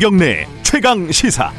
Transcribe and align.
김경래 0.00 0.46
최강 0.62 1.12
시사. 1.12 1.52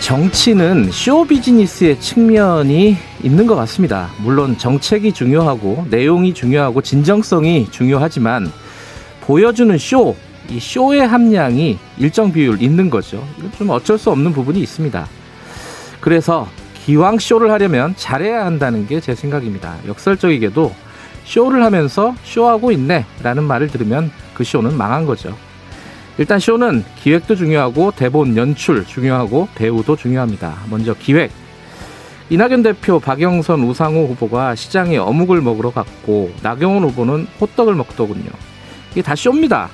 정치는 0.00 0.90
쇼 0.90 1.24
비즈니스의 1.24 2.00
측면이 2.00 2.96
있는 3.22 3.46
것 3.46 3.54
같습니다. 3.54 4.08
물론 4.24 4.58
정책이 4.58 5.12
중요하고 5.12 5.86
내용이 5.88 6.34
중요하고 6.34 6.82
진정성이 6.82 7.70
중요하지만 7.70 8.50
보여주는 9.20 9.78
쇼, 9.78 10.16
이 10.50 10.58
쇼의 10.58 11.06
함량이 11.06 11.78
일정 11.98 12.32
비율 12.32 12.60
있는 12.60 12.90
거죠. 12.90 13.24
좀 13.56 13.70
어쩔 13.70 13.98
수 13.98 14.10
없는 14.10 14.32
부분이 14.32 14.58
있습니다. 14.58 15.06
그래서 16.00 16.48
기왕 16.84 17.20
쇼를 17.20 17.52
하려면 17.52 17.94
잘해야 17.96 18.44
한다는 18.44 18.88
게 18.88 18.98
제 18.98 19.14
생각입니다. 19.14 19.76
역설적이게도 19.86 20.87
쇼를 21.28 21.62
하면서 21.62 22.14
쇼하고 22.24 22.72
있네 22.72 23.04
라는 23.22 23.44
말을 23.44 23.68
들으면 23.68 24.10
그 24.32 24.44
쇼는 24.44 24.78
망한 24.78 25.04
거죠. 25.04 25.36
일단 26.16 26.38
쇼는 26.38 26.84
기획도 26.96 27.36
중요하고 27.36 27.92
대본 27.94 28.36
연출 28.36 28.86
중요하고 28.86 29.48
배우도 29.54 29.96
중요합니다. 29.96 30.56
먼저 30.70 30.94
기획. 30.94 31.30
이낙연 32.30 32.62
대표, 32.62 32.98
박영선, 32.98 33.62
우상호 33.62 34.06
후보가 34.06 34.54
시장에 34.54 34.96
어묵을 34.96 35.42
먹으러 35.42 35.70
갔고 35.70 36.32
나경원 36.42 36.82
후보는 36.84 37.26
호떡을 37.40 37.74
먹더군요. 37.74 38.30
이게 38.92 39.02
다 39.02 39.14
쇼입니다. 39.14 39.68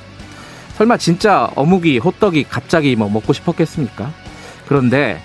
설마 0.75 0.97
진짜 0.97 1.51
어묵이 1.55 1.99
호떡이 1.99 2.45
갑자기 2.45 2.97
뭐 2.97 3.09
먹고 3.09 3.33
싶었겠습니까? 3.33 4.11
그런데 4.67 5.23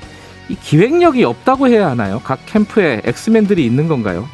이 0.48 0.56
기획력이 0.56 1.24
없다고 1.24 1.68
해야 1.68 1.90
하나요? 1.90 2.22
각 2.24 2.40
캠프에 2.46 3.02
엑스맨들이 3.04 3.66
있는 3.66 3.88
건가요? 3.88 4.28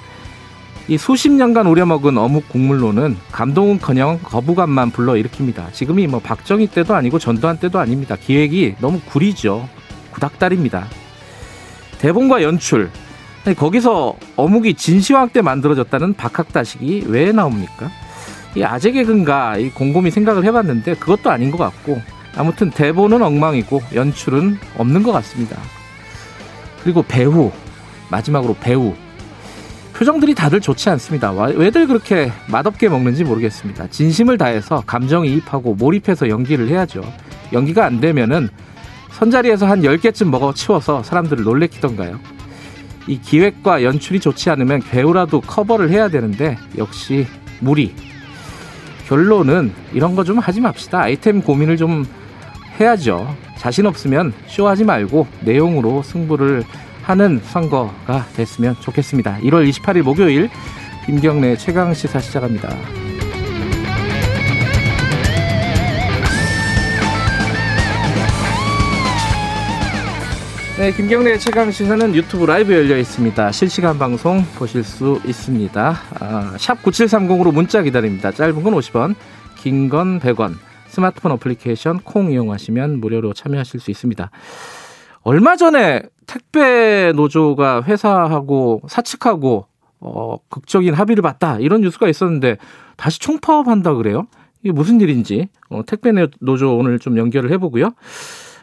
이 0.87 0.99
수십 0.99 1.31
년간 1.31 1.65
우려먹은 1.65 2.15
어묵 2.17 2.47
국물로는 2.49 3.17
감동은커녕 3.31 4.19
거부감만 4.21 4.91
불러일으킵니다. 4.91 5.73
지금이 5.73 6.05
뭐 6.05 6.19
박정희 6.19 6.67
때도 6.67 6.93
아니고 6.93 7.17
전두환 7.17 7.57
때도 7.57 7.79
아닙니다. 7.79 8.15
기획이 8.15 8.75
너무 8.79 8.99
구리죠. 9.01 9.67
구닥다리입니다. 10.11 10.85
대본과 11.97 12.43
연출. 12.43 12.91
거기서 13.57 14.15
어묵이 14.35 14.75
진시황 14.75 15.29
때 15.29 15.41
만들어졌다는 15.41 16.13
박학다식이 16.13 17.05
왜 17.07 17.31
나옵니까? 17.31 17.89
이 18.55 18.63
아재 18.63 18.91
개근가 18.91 19.57
이 19.57 19.69
곰곰이 19.69 20.11
생각을 20.11 20.43
해봤는데 20.45 20.95
그것도 20.95 21.29
아닌 21.31 21.51
것 21.51 21.57
같고 21.57 22.01
아무튼 22.35 22.69
대본은 22.69 23.21
엉망이고 23.21 23.81
연출은 23.93 24.59
없는 24.77 25.03
것 25.03 25.11
같습니다. 25.13 25.57
그리고 26.83 27.03
배우 27.03 27.51
마지막으로 28.09 28.55
배우 28.59 28.93
표정들이 29.95 30.35
다들 30.35 30.59
좋지 30.59 30.89
않습니다. 30.89 31.31
왜들 31.31 31.87
그렇게 31.87 32.31
맛없게 32.49 32.89
먹는지 32.89 33.23
모르겠습니다. 33.23 33.87
진심을 33.87 34.37
다해서 34.37 34.83
감정이입하고 34.85 35.75
몰입해서 35.75 36.27
연기를 36.27 36.67
해야죠. 36.67 37.01
연기가 37.53 37.85
안 37.85 38.01
되면은 38.01 38.49
선자리에서 39.11 39.65
한 39.65 39.81
10개쯤 39.81 40.29
먹어 40.29 40.53
치워서 40.53 41.01
사람들을 41.01 41.45
놀래키던가요. 41.45 42.19
이 43.07 43.21
기획과 43.21 43.83
연출이 43.83 44.19
좋지 44.19 44.49
않으면 44.49 44.81
배우라도 44.81 45.39
커버를 45.39 45.89
해야 45.89 46.09
되는데 46.09 46.57
역시 46.77 47.25
무리. 47.61 47.95
결론은 49.07 49.71
이런 49.93 50.15
거 50.15 50.23
좀 50.25 50.39
하지 50.39 50.59
맙시다. 50.59 50.99
아이템 51.03 51.41
고민을 51.41 51.77
좀 51.77 52.05
해야죠. 52.79 53.33
자신 53.57 53.85
없으면 53.85 54.33
쇼하지 54.47 54.83
말고 54.83 55.27
내용으로 55.41 56.03
승부를 56.03 56.63
하는 57.05 57.39
선거가 57.43 58.25
됐으면 58.35 58.75
좋겠습니다. 58.79 59.37
1월 59.43 59.69
28일 59.69 60.01
목요일 60.01 60.49
김경래 61.05 61.55
최강 61.55 61.93
시사 61.93 62.19
시작합니다. 62.19 62.75
네, 70.77 70.91
김경래 70.91 71.37
최강 71.37 71.71
시사는 71.71 72.13
유튜브 72.15 72.45
라이브 72.45 72.73
열려 72.73 72.97
있습니다. 72.97 73.51
실시간 73.53 73.97
방송 73.97 74.43
보실 74.57 74.83
수 74.83 75.21
있습니다. 75.25 75.95
아, 76.19 76.53
샵 76.57 76.81
9730으로 76.83 77.53
문자 77.53 77.81
기다립니다. 77.81 78.31
짧은 78.31 78.61
건 78.61 78.73
50원, 78.73 79.15
긴 79.55 79.89
건 79.89 80.19
100원. 80.19 80.55
스마트폰 80.87 81.31
어플리케이션 81.33 81.99
콩 82.01 82.31
이용하시면 82.31 82.99
무료로 82.99 83.33
참여하실 83.33 83.79
수 83.79 83.91
있습니다. 83.91 84.29
얼마 85.25 85.55
전에 85.55 86.03
택배 86.27 87.11
노조가 87.15 87.81
회사하고 87.83 88.83
사측하고 88.87 89.65
어, 89.99 90.37
극적인 90.49 90.93
합의를 90.93 91.23
봤다 91.23 91.57
이런 91.59 91.81
뉴스가 91.81 92.07
있었는데 92.07 92.57
다시 92.95 93.19
총파업한다 93.19 93.95
그래요? 93.95 94.27
이게 94.61 94.71
무슨 94.71 95.01
일인지 95.01 95.49
어, 95.69 95.81
택배 95.83 96.11
노조 96.39 96.77
오늘 96.77 96.99
좀 96.99 97.17
연결을 97.17 97.51
해보고요. 97.53 97.93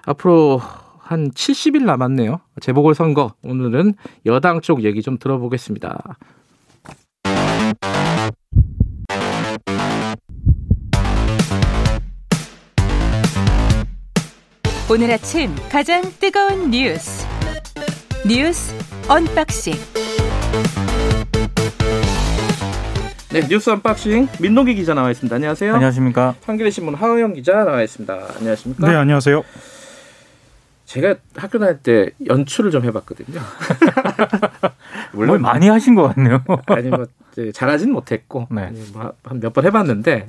앞으로 0.06 0.61
한 1.00 1.33
70일 1.33 1.84
남았네요. 1.84 2.39
재보궐 2.61 2.94
선거 2.94 3.34
오늘은 3.43 3.94
여당 4.27 4.61
쪽 4.61 4.84
얘기 4.84 5.03
좀 5.03 5.19
들어보겠습니다. 5.19 6.17
오늘 14.93 15.11
아침 15.11 15.55
가장 15.71 16.03
뜨거운 16.21 16.71
뉴스 16.71 17.25
뉴스 18.27 18.75
언박싱 19.09 19.73
네 23.31 23.49
뉴스 23.49 23.71
언박싱 23.71 24.29
민동기 24.41 24.75
기자 24.75 24.93
나와 24.93 25.11
있습니다. 25.11 25.35
안녕하세요. 25.35 25.75
안녕하십니까. 25.75 26.35
한겨레 26.45 26.71
신문 26.71 26.95
하어영 26.95 27.33
기자 27.33 27.65
나와 27.65 27.83
있습니다. 27.83 28.19
안녕하십니까. 28.37 28.87
네 28.91 28.95
안녕하세요. 28.95 29.43
제가 30.85 31.15
학교 31.37 31.59
다닐 31.59 31.79
때 31.79 32.11
연출을 32.27 32.71
좀 32.71 32.85
해봤거든요. 32.85 33.41
물론 35.15 35.41
많이 35.41 35.69
하신 35.69 35.95
것 35.95 36.15
같네요. 36.15 36.45
아니 36.67 36.89
뭐 36.91 37.07
잘하진 37.55 37.93
못했고 37.93 38.49
네. 38.51 38.71
뭐 38.93 39.15
한 39.25 39.41
몇 39.41 39.53
번 39.55 39.65
해봤는데 39.65 40.27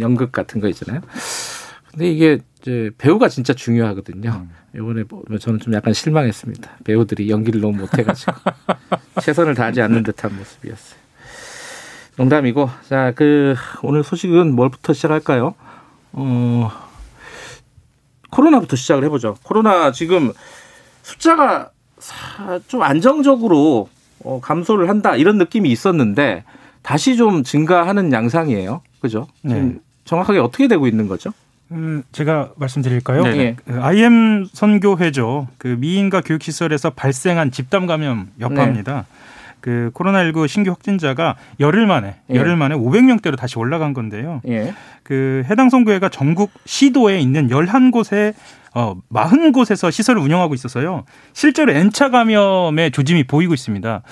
연극 0.00 0.32
같은 0.32 0.62
거 0.62 0.68
있잖아요. 0.68 1.02
근데 1.90 2.10
이게 2.10 2.38
이제 2.66 2.90
배우가 2.98 3.28
진짜 3.28 3.52
중요하거든요. 3.52 4.30
음. 4.30 4.50
이번에 4.74 5.04
보면 5.04 5.38
저는 5.38 5.60
좀 5.60 5.72
약간 5.72 5.94
실망했습니다. 5.94 6.78
배우들이 6.82 7.30
연기를 7.30 7.60
너무 7.60 7.78
못해가지고 7.78 8.32
최선을 9.22 9.54
다하지 9.54 9.80
않는 9.82 10.02
듯한 10.02 10.36
모습이었어요. 10.36 10.98
농담이고 12.16 12.68
자 12.88 13.12
그 13.14 13.54
오늘 13.82 14.02
소식은 14.02 14.56
뭘부터 14.56 14.94
시작할까요? 14.94 15.54
어 16.12 16.72
코로나부터 18.30 18.74
시작을 18.74 19.04
해보죠. 19.04 19.36
코로나 19.44 19.92
지금 19.92 20.32
숫자가 21.02 21.70
좀 22.66 22.82
안정적으로 22.82 23.88
어, 24.24 24.40
감소를 24.40 24.88
한다 24.88 25.14
이런 25.14 25.38
느낌이 25.38 25.70
있었는데 25.70 26.42
다시 26.82 27.16
좀 27.16 27.44
증가하는 27.44 28.12
양상이에요. 28.12 28.82
그죠? 29.00 29.28
네. 29.42 29.76
정확하게 30.04 30.40
어떻게 30.40 30.66
되고 30.66 30.88
있는 30.88 31.06
거죠? 31.06 31.32
음, 31.72 32.02
제가 32.12 32.52
말씀드릴까요? 32.56 33.22
네. 33.24 33.56
그 33.64 33.80
IM 33.80 34.46
선교회죠. 34.52 35.48
그 35.58 35.68
미인과 35.78 36.20
교육시설에서 36.20 36.90
발생한 36.90 37.50
집단 37.50 37.86
감염 37.86 38.30
여파입니다. 38.40 39.06
네. 39.08 39.16
그 39.60 39.90
코로나19 39.94 40.46
신규 40.46 40.70
확진자가 40.70 41.34
열흘 41.58 41.88
만에 41.88 42.14
예. 42.30 42.36
열흘 42.36 42.56
만에 42.56 42.76
500명대로 42.76 43.36
다시 43.36 43.58
올라간 43.58 43.94
건데요. 43.94 44.40
예. 44.46 44.72
그 45.02 45.42
해당 45.50 45.70
선교회가 45.70 46.08
전국 46.08 46.52
시도에 46.66 47.18
있는 47.18 47.48
11곳에 47.48 48.34
어, 48.74 48.94
40곳에서 49.12 49.90
시설을 49.90 50.20
운영하고 50.20 50.54
있어서요. 50.54 51.04
실제로 51.32 51.72
N차 51.72 52.10
감염의 52.10 52.92
조짐이 52.92 53.24
보이고 53.24 53.54
있습니다. 53.54 54.02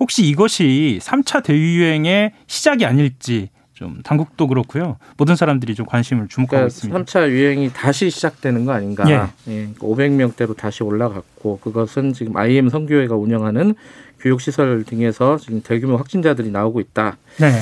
혹시 0.00 0.26
이것이 0.26 0.98
3차 1.00 1.42
대유행의 1.42 2.32
시작이 2.46 2.84
아닐지 2.84 3.48
좀 3.78 4.00
당국도 4.02 4.48
그렇고요. 4.48 4.96
모든 5.16 5.36
사람들이 5.36 5.76
좀 5.76 5.86
관심을 5.86 6.26
주목하고 6.26 6.50
그러니까 6.50 6.66
있습니다. 6.66 6.98
3차 6.98 7.28
유행이 7.28 7.70
다시 7.72 8.10
시작되는 8.10 8.64
거 8.64 8.72
아닌가? 8.72 9.08
예. 9.08 9.52
예. 9.52 9.68
500명대로 9.74 10.34
그러니까 10.36 10.54
다시 10.54 10.82
올라갔고 10.82 11.60
그것은 11.60 12.12
지금 12.12 12.36
IM 12.36 12.70
선교회가 12.70 13.14
운영하는 13.14 13.76
교육시설 14.18 14.82
등에서 14.82 15.36
지금 15.36 15.62
대규모 15.62 15.96
확진자들이 15.96 16.50
나오고 16.50 16.80
있다. 16.80 17.18
네. 17.38 17.52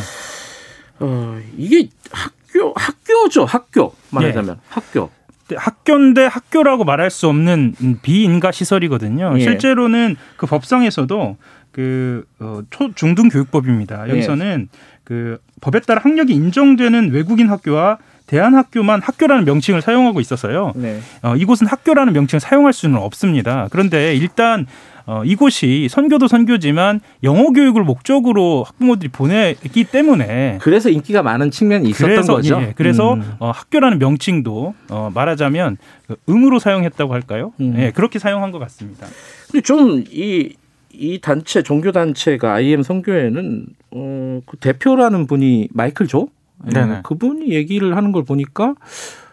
어, 1.01 1.39
이게 1.59 1.91
학교 2.11 2.73
학교죠. 2.75 3.45
학교 3.45 3.93
말하자면 4.09 4.55
예. 4.57 4.61
학교. 4.69 5.11
학교인데 5.55 6.25
학교라고 6.25 6.85
말할 6.85 7.11
수 7.11 7.29
없는 7.29 7.75
비인가 8.01 8.53
시설이거든요. 8.53 9.35
예. 9.37 9.41
실제로는 9.41 10.17
그 10.39 10.47
법상에서도 10.47 11.37
그 11.73 12.25
어, 12.41 12.63
초 12.71 12.95
중등 12.95 13.29
교육법입니다. 13.29 14.09
여기서는 14.09 14.69
예. 14.73 14.96
그 15.07 15.39
법에 15.61 15.79
따라 15.81 16.01
학력이 16.03 16.35
인정되는 16.35 17.13
외국인 17.13 17.49
학교와 17.49 17.99
대한학교만 18.27 19.01
학교라는 19.01 19.45
명칭을 19.45 19.83
사용하고 19.83 20.21
있어서요. 20.21 20.73
네. 20.75 20.99
어, 21.23 21.37
이곳은 21.37 21.69
학교라는 21.69 22.13
명칭을 22.13 22.41
사용할 22.41 22.73
수는 22.73 22.99
없습니다. 22.99 23.69
그런데 23.71 24.17
일단 24.17 24.67
어, 25.07 25.23
이곳이 25.25 25.87
선교도 25.89 26.27
선교지만 26.27 27.01
영어 27.23 27.51
교육을 27.53 27.85
목적으로 27.85 28.65
학부모들이 28.65 29.11
보내기 29.11 29.85
때문에 29.85 30.59
그래서 30.61 30.91
인기가 30.91 31.23
많은 31.23 31.53
측면이 31.53 31.89
있었던 31.91 32.09
그래서, 32.09 32.35
거죠. 32.35 32.61
예, 32.61 32.73
그래서 32.75 33.15
음. 33.15 33.35
어, 33.39 33.53
학교라는 33.53 34.01
명칭도 34.01 34.75
어, 34.91 35.11
말하자면 35.15 35.77
그 36.09 36.17
응으로 36.29 36.59
사용했다고 36.59 37.15
할까요? 37.15 37.53
음. 37.61 37.77
예, 37.79 37.93
그렇게 37.93 38.19
사용한 38.19 38.51
것 38.51 38.59
같습니다. 38.59 39.07
근데 39.53 39.61
좀이 39.63 40.55
이 40.99 41.21
단체 41.21 41.63
종교 41.63 41.93
단체가 41.93 42.55
IM 42.55 42.83
선교회는 42.83 43.67
어, 43.93 44.41
그 44.47 44.57
대표라는 44.57 45.27
분이 45.27 45.69
마이클 45.73 46.07
조 46.07 46.29
네, 46.65 47.01
그분이 47.03 47.51
얘기를 47.51 47.97
하는 47.97 48.13
걸 48.13 48.25
보니까 48.25 48.75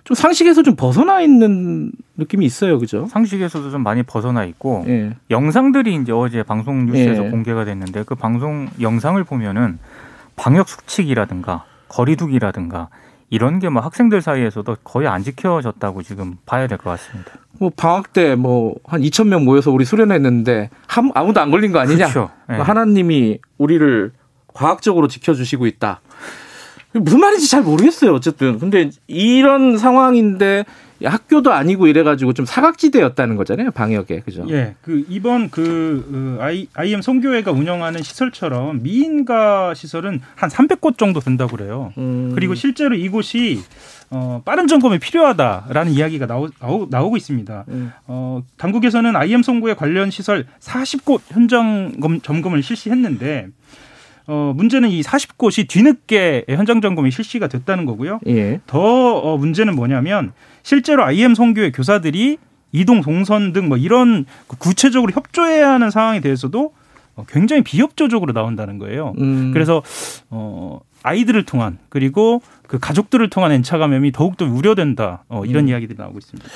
좀 0.03 0.15
상식에서 0.15 0.63
좀 0.63 0.75
벗어나 0.75 1.21
있는 1.21 1.91
느낌이 2.17 2.45
있어요, 2.45 2.77
그죠? 2.77 3.05
상식에서도 3.05 3.71
좀 3.71 3.83
많이 3.83 4.03
벗어나 4.03 4.43
있고 4.43 4.83
예. 4.87 5.15
영상들이 5.29 5.95
이제 5.95 6.11
어제 6.11 6.43
방송 6.43 6.85
뉴스에서 6.85 7.25
예. 7.25 7.29
공개가 7.29 7.63
됐는데 7.63 8.03
그 8.05 8.15
방송 8.15 8.67
영상을 8.81 9.23
보면은 9.23 9.79
방역 10.35 10.67
수칙이라든가 10.67 11.63
거리두기라든가 11.87 12.89
이런 13.33 13.57
게 13.59 13.67
뭐 13.69 13.81
학생들 13.81 14.21
사이에서도 14.21 14.77
거의 14.83 15.07
안 15.07 15.23
지켜졌다고 15.23 16.03
지금 16.03 16.35
봐야 16.45 16.67
될 16.67 16.77
것 16.77 16.91
같습니다. 16.91 17.31
뭐 17.59 17.71
방학 17.75 18.13
때 18.13 18.35
뭐 18.35 18.75
한 18.85 19.01
2천 19.01 19.27
명 19.27 19.43
모여서 19.43 19.71
우리 19.71 19.85
수련했는데 19.85 20.69
한, 20.87 21.11
아무도 21.15 21.39
안 21.41 21.49
걸린 21.49 21.71
거 21.71 21.79
아니냐? 21.79 22.09
그렇죠. 22.09 22.29
네. 22.47 22.57
하나님이 22.57 23.39
우리를 23.57 24.11
과학적으로 24.53 25.07
지켜주시고 25.07 25.65
있다. 25.65 26.01
무슨 26.93 27.19
말인지 27.21 27.49
잘 27.49 27.63
모르겠어요. 27.63 28.13
어쨌든 28.13 28.59
근데 28.59 28.91
이런 29.07 29.79
상황인데 29.79 30.65
학교도 31.03 31.51
아니고 31.51 31.87
이래가지고 31.87 32.33
좀 32.33 32.45
사각지대였다는 32.45 33.35
거잖아요 33.35 33.71
방역에 33.71 34.21
그죠? 34.21 34.45
예, 34.49 34.75
그 34.81 35.05
이번 35.09 35.49
그 35.49 36.37
어, 36.39 36.43
IM 36.75 37.01
성교회가 37.01 37.51
운영하는 37.51 38.03
시설처럼 38.03 38.83
미인가 38.83 39.73
시설은 39.73 40.21
한 40.35 40.49
300곳 40.49 40.97
정도 40.97 41.19
된다고 41.19 41.57
그래요. 41.57 41.93
음. 41.97 42.31
그리고 42.35 42.55
실제로 42.55 42.95
이곳이 42.95 43.61
어, 44.09 44.41
빠른 44.45 44.67
점검이 44.67 44.99
필요하다라는 44.99 45.91
이야기가 45.91 46.27
나오, 46.27 46.47
나오, 46.59 46.87
나오고 46.89 47.17
있습니다. 47.17 47.65
음. 47.69 47.91
어, 48.05 48.43
당국에서는 48.57 49.15
IM 49.15 49.41
성교회 49.41 49.73
관련 49.73 50.11
시설 50.11 50.45
40곳 50.59 51.21
현장 51.29 51.93
점검을 52.21 52.61
실시했는데 52.61 53.47
어, 54.27 54.53
문제는 54.55 54.89
이 54.89 55.01
40곳이 55.01 55.67
뒤늦게 55.67 56.45
현장 56.49 56.81
점검이 56.81 57.11
실시가 57.11 57.47
됐다는 57.47 57.85
거고요. 57.85 58.19
예. 58.27 58.61
더 58.67 58.79
어, 58.79 59.37
문제는 59.37 59.75
뭐냐면 59.75 60.33
실제로 60.63 61.03
IM 61.03 61.35
성교의 61.35 61.71
교사들이 61.71 62.37
이동 62.71 63.01
동선 63.01 63.53
등 63.53 63.67
뭐 63.67 63.77
이런 63.77 64.25
구체적으로 64.47 65.11
협조해야 65.11 65.69
하는 65.71 65.89
상황에 65.91 66.19
대해서도 66.21 66.73
어, 67.15 67.25
굉장히 67.27 67.63
비협조적으로 67.63 68.33
나온다는 68.33 68.79
거예요. 68.79 69.13
음. 69.19 69.51
그래서 69.53 69.83
어 70.29 70.79
아이들을 71.03 71.43
통한 71.43 71.77
그리고 71.89 72.41
그 72.67 72.79
가족들을 72.79 73.29
통한 73.29 73.51
N차 73.51 73.77
감염이 73.77 74.11
더욱더 74.11 74.45
우려된다. 74.45 75.23
어, 75.27 75.45
이런 75.45 75.65
음. 75.65 75.69
이야기들이 75.69 75.97
나오고 75.99 76.17
있습니다. 76.17 76.49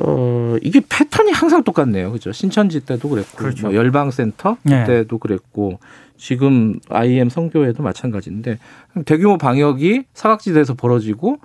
어, 0.00 0.56
이게 0.62 0.80
패턴이 0.88 1.32
항상 1.32 1.62
똑같네요. 1.62 2.12
그죠? 2.12 2.32
신천지 2.32 2.80
때도 2.80 3.08
그랬고, 3.08 3.36
그렇죠. 3.36 3.68
뭐 3.68 3.74
열방센터 3.74 4.56
네. 4.64 4.84
때도 4.84 5.18
그랬고, 5.18 5.78
지금 6.16 6.78
IM 6.88 7.28
성교회도 7.28 7.82
마찬가지인데, 7.82 8.58
대규모 9.04 9.38
방역이 9.38 10.04
사각지대에서 10.14 10.74
벌어지고, 10.74 11.38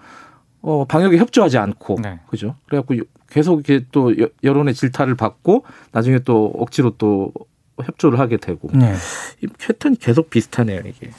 어, 0.62 0.86
방역에 0.86 1.18
협조하지 1.18 1.58
않고, 1.58 2.00
네. 2.02 2.20
그죠? 2.28 2.56
그래갖고 2.68 2.96
계속 3.30 3.68
이렇게 3.68 3.86
또 3.92 4.14
여론의 4.44 4.74
질타를 4.74 5.16
받고, 5.16 5.64
나중에 5.92 6.20
또 6.20 6.52
억지로 6.58 6.92
또 6.98 7.32
협조를 7.84 8.20
하게 8.20 8.38
되고. 8.38 8.70
네. 8.74 8.94
이 9.42 9.48
패턴이 9.48 9.98
계속 9.98 10.30
비슷하네요, 10.30 10.82
이게. 10.86 11.12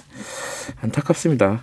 안타깝습니다. 0.82 1.62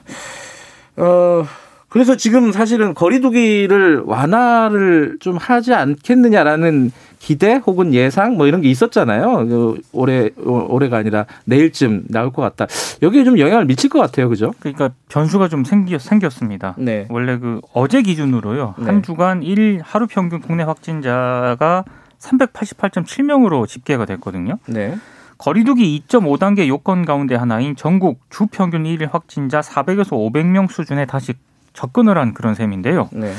어, 0.95 1.45
그래서 1.89 2.17
지금 2.17 2.51
사실은 2.51 2.93
거리두기를 2.93 4.03
완화를 4.05 5.17
좀 5.19 5.37
하지 5.37 5.73
않겠느냐라는 5.73 6.91
기대 7.19 7.55
혹은 7.65 7.93
예상 7.93 8.35
뭐 8.35 8.45
이런 8.45 8.61
게 8.61 8.69
있었잖아요. 8.69 9.47
그 9.47 9.81
올해 9.93 10.29
올해가 10.37 10.97
아니라 10.97 11.25
내일쯤 11.45 12.05
나올 12.09 12.31
것 12.31 12.41
같다. 12.41 12.67
여기에 13.01 13.23
좀 13.23 13.39
영향을 13.39 13.65
미칠 13.65 13.89
것 13.89 13.99
같아요, 13.99 14.29
그죠? 14.29 14.53
그러니까 14.59 14.91
변수가 15.09 15.47
좀 15.47 15.63
생기, 15.63 15.97
생겼습니다. 15.97 16.75
네. 16.77 17.07
원래 17.09 17.37
그 17.37 17.61
어제 17.73 18.01
기준으로요 18.01 18.75
네. 18.77 18.85
한 18.85 19.01
주간 19.01 19.41
일 19.41 19.81
하루 19.83 20.07
평균 20.07 20.41
국내 20.41 20.63
확진자가 20.63 21.85
388.7명으로 22.19 23.67
집계가 23.67 24.05
됐거든요. 24.05 24.59
네. 24.67 24.95
거리두기 25.37 26.03
2.5단계 26.07 26.67
요건 26.67 27.05
가운데 27.05 27.35
하나인 27.35 27.75
전국 27.75 28.21
주 28.29 28.47
평균 28.47 28.85
일일 28.85 29.09
확진자 29.11 29.61
400에서 29.61 30.11
500명 30.11 30.69
수준에 30.69 31.05
다시 31.05 31.33
접근을 31.77 32.17
한 32.17 32.33
그런 32.33 32.55
셈인데요. 32.55 33.09
네. 33.13 33.31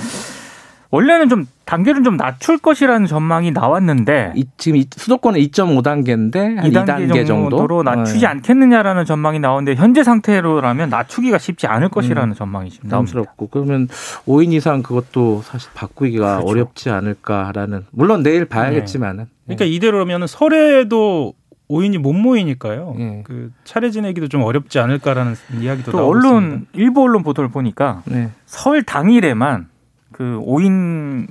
원래는 0.90 1.28
좀 1.28 1.44
단계를 1.66 2.02
좀 2.02 2.16
낮출 2.16 2.56
것이라는 2.56 3.06
전망이 3.06 3.50
나왔는데 3.50 4.32
이, 4.36 4.46
지금 4.56 4.82
수도권은 4.90 5.38
2.5단계인데 5.40 6.56
한 6.56 6.70
2단계, 6.70 7.08
2단계 7.10 7.26
정도 7.26 7.66
로 7.66 7.82
낮추지 7.82 8.20
네. 8.20 8.26
않겠느냐라는 8.26 9.04
전망이 9.04 9.38
나오는데 9.38 9.74
현재 9.74 10.02
상태로라면 10.02 10.88
낮추기가 10.88 11.36
쉽지 11.36 11.66
않을 11.66 11.90
것이라는 11.90 12.30
음, 12.30 12.34
전망이 12.34 12.70
지금 12.70 12.88
나옵니다. 12.88 13.22
그러면 13.50 13.88
5인 14.26 14.52
이상 14.54 14.82
그것도 14.82 15.42
사실 15.44 15.68
바꾸기가 15.74 16.36
그렇죠. 16.36 16.48
어렵지 16.48 16.90
않을까라는 16.90 17.84
물론 17.90 18.22
내일 18.22 18.46
봐야겠지만은 18.46 19.24
네. 19.44 19.56
그러니까 19.56 19.64
이대로면 19.66 20.26
설에도 20.26 21.34
5인이 21.68 21.98
못 21.98 22.12
모이니까요. 22.14 22.94
네. 22.96 23.22
그 23.24 23.52
차례 23.64 23.90
지내기도 23.90 24.28
좀 24.28 24.42
어렵지 24.42 24.78
않을까라는 24.78 25.34
이야기도 25.60 25.92
나오고 25.92 26.10
언론 26.10 26.44
있습니다. 26.44 26.70
일부 26.74 27.02
언론 27.02 27.22
보도를 27.22 27.50
보니까 27.50 28.02
네. 28.06 28.30
설 28.46 28.82
당일에만 28.82 29.68
그 30.12 30.40
5인 30.44 31.26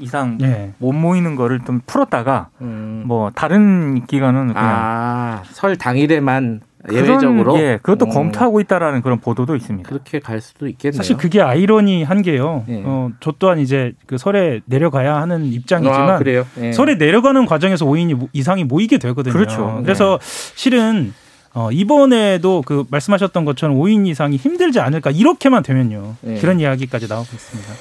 이상 0.00 0.38
네. 0.38 0.72
못 0.78 0.92
모이는 0.92 1.36
거를 1.36 1.60
좀 1.60 1.80
풀었다가 1.86 2.48
음. 2.60 3.04
뭐 3.06 3.30
다른 3.30 4.04
기간은 4.06 4.48
그냥 4.48 4.64
아, 4.64 5.42
설 5.46 5.76
당일에만 5.76 6.60
예외적으로 6.90 7.58
예, 7.58 7.78
그것도 7.82 8.06
어. 8.06 8.08
검토하고 8.08 8.60
있다라는 8.60 9.02
그런 9.02 9.20
보도도 9.20 9.54
있습니다. 9.54 9.88
그렇게 9.88 10.18
갈 10.18 10.40
수도 10.40 10.66
있겠네요. 10.66 10.96
사실 10.96 11.16
그게 11.16 11.40
아이러니한 11.40 12.22
게요. 12.22 12.64
예. 12.68 12.82
어, 12.84 13.10
저 13.20 13.32
또한 13.38 13.60
이제 13.60 13.92
그 14.06 14.18
설에 14.18 14.60
내려가야 14.64 15.16
하는 15.16 15.46
입장이지만 15.46 16.10
아, 16.10 16.44
예. 16.58 16.72
설에 16.72 16.96
내려가는 16.96 17.46
과정에서 17.46 17.86
5인 17.86 18.28
이상이 18.32 18.64
모이게 18.64 18.98
되거든요. 18.98 19.32
그렇죠. 19.32 19.80
그래서 19.84 20.18
네. 20.20 20.52
실은 20.56 21.14
어, 21.54 21.70
이번에도 21.70 22.62
그 22.64 22.84
말씀하셨던 22.90 23.44
것처럼 23.44 23.76
5인 23.76 24.06
이상이 24.08 24.36
힘들지 24.36 24.80
않을까 24.80 25.10
이렇게만 25.10 25.62
되면요. 25.62 26.16
예. 26.26 26.34
그런 26.38 26.58
이야기까지 26.58 27.08
나오고 27.08 27.28
있습니다. 27.32 27.72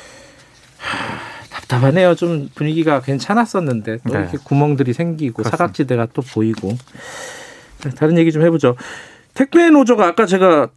답답하네요. 1.49 2.15
좀 2.15 2.49
분위기가 2.53 3.01
괜찮았었는데 3.01 3.97
또 4.05 4.13
네. 4.13 4.19
이렇게 4.19 4.37
구멍들이 4.43 4.93
생기고 4.93 5.37
그렇습니다. 5.37 5.57
사각지대가 5.57 6.07
또 6.13 6.21
보이고. 6.21 6.77
다른 7.89 8.17
얘기 8.17 8.31
좀 8.31 8.43
해보죠. 8.43 8.75
택배 9.33 9.69
노조가 9.69 10.05
아까 10.05 10.25
제가 10.25 10.67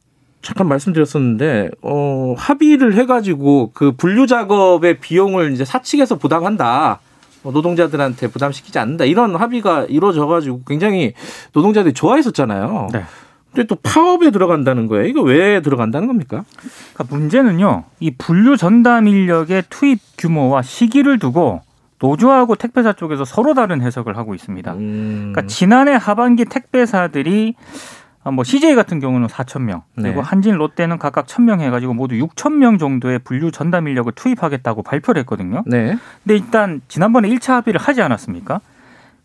잠깐 0.43 0.69
말씀드렸었는데 0.69 1.71
어 1.83 2.35
합의를 2.37 2.95
해가지고 2.95 3.71
그 3.75 3.93
분류 3.93 4.27
작업의 4.27 5.01
비용을 5.01 5.53
이제 5.53 5.65
사측에서 5.65 6.17
부담한다. 6.19 7.01
뭐 7.43 7.53
노동자들한테 7.53 8.29
부담시키지 8.29 8.79
않는다. 8.79 9.05
이런 9.05 9.37
합의가 9.37 9.85
이루어져가지고 9.89 10.63
굉장히 10.67 11.13
노동자들이 11.53 11.95
좋아했었잖아요. 11.95 12.89
네. 12.93 13.05
근데 13.53 13.67
또 13.69 13.77
파업에 13.77 14.31
들어간다는 14.31 14.87
거예요. 14.89 15.07
이거 15.07 15.23
왜 15.23 15.63
들어간다는 15.63 16.09
겁니까? 16.09 16.45
그러니까 16.95 17.17
문제는요. 17.17 17.85
이 18.01 18.11
분류 18.11 18.57
전담 18.57 19.07
인력의 19.07 19.65
투입 19.71 20.01
규모와 20.19 20.63
시기를 20.63 21.19
두고 21.19 21.61
노조하고 22.05 22.55
택배사 22.57 22.93
쪽에서 22.93 23.25
서로 23.25 23.55
다른 23.55 23.81
해석을 23.81 24.19
하고 24.19 24.35
있습니다. 24.35 24.73
음. 24.75 25.33
그러니까 25.33 25.47
지난해 25.47 25.93
하반기 25.93 26.45
택배사들이 26.45 27.55
뭐 28.33 28.45
CJ 28.45 28.75
같은 28.75 29.01
경우는 29.01 29.27
4천 29.27 29.63
명, 29.63 29.83
그리고 29.95 30.23
네. 30.23 30.29
한진, 30.29 30.55
롯데는 30.55 30.99
각각 30.99 31.27
1,000명 31.27 31.61
해가지고 31.61 31.93
모두 31.93 32.15
6천 32.15 32.55
명 32.55 32.79
정도의 32.79 33.19
분류 33.19 33.51
전담 33.51 33.87
인력을 33.87 34.11
투입하겠다고 34.13 34.83
발표를 34.83 35.21
했거든요. 35.21 35.63
네. 35.67 35.99
근데 36.23 36.37
일단 36.37 36.81
지난번에 36.89 37.29
1차 37.29 37.53
합의를 37.53 37.79
하지 37.81 38.01
않았습니까? 38.01 38.61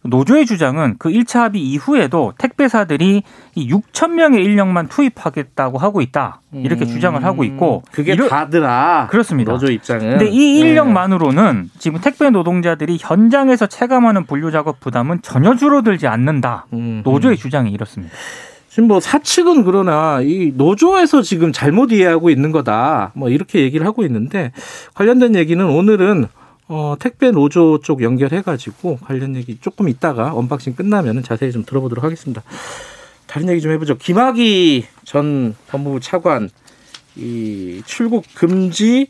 노조의 0.03 0.46
주장은 0.46 0.96
그 0.98 1.10
1차 1.10 1.39
합의 1.39 1.62
이후에도 1.62 2.34
택배사들이 2.38 3.24
이 3.56 3.70
6천 3.70 4.12
명의 4.12 4.44
인력만 4.44 4.88
투입하겠다고 4.88 5.77
하고 5.77 6.01
있다. 6.01 6.41
이렇게 6.53 6.86
음, 6.86 6.88
주장을 6.88 7.22
하고 7.24 7.44
있고 7.44 7.84
그게 7.91 8.13
이러, 8.13 8.27
다더라. 8.27 9.08
그렇습니다. 9.12 9.51
노조 9.51 9.70
입장은. 9.70 10.10
근데 10.12 10.27
이 10.27 10.60
인력만으로는 10.60 11.63
네. 11.63 11.79
지금 11.79 12.00
택배 12.00 12.29
노동자들이 12.29 12.98
현장에서 13.00 13.68
체감하는 13.68 14.25
분류 14.25 14.51
작업 14.51 14.79
부담은 14.79 15.22
전혀 15.22 15.56
줄어들지 15.56 16.08
않는다. 16.08 16.68
음, 16.74 17.01
노조의 17.03 17.38
주장이 17.38 17.72
이렇습니다. 17.72 18.13
지금 18.70 18.88
뭐 18.88 19.00
사측은 19.00 19.65
그러나 19.65 20.22
이 20.22 20.53
노조에서 20.56 21.22
지금 21.22 21.51
잘못 21.51 21.91
이해하고 21.91 22.29
있는 22.29 22.51
거다. 22.51 23.12
뭐 23.15 23.29
이렇게 23.29 23.62
얘기를 23.62 23.86
하고 23.86 24.03
있는데 24.06 24.53
관련된 24.94 25.36
얘기는 25.36 25.63
오늘은 25.65 26.27
어, 26.70 26.96
택배 27.00 27.32
노조 27.32 27.80
쪽 27.82 28.04
연결해가지고 28.04 29.00
관련 29.04 29.36
얘기 29.36 29.58
조금 29.60 29.90
있다가 29.90 30.34
언박싱 30.36 30.76
끝나면 30.76 31.24
자세히 31.24 31.52
좀 31.52 31.66
들어보도록 31.66 32.06
하겠습니다. 32.06 32.44
다른 33.26 33.50
얘기 33.50 33.60
좀 33.60 33.72
해보죠. 33.72 33.96
김학의 33.98 34.86
전 35.04 35.56
법무부 35.68 36.00
차관 36.00 36.50
이 37.16 37.82
출국 37.86 38.24
금지 38.36 39.08